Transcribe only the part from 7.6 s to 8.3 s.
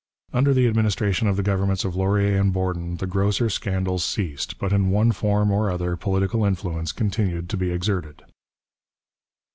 exerted.